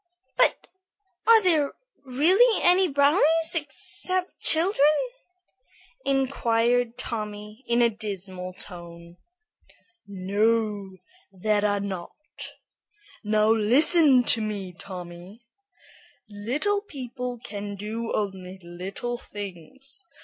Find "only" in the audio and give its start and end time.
18.11-18.57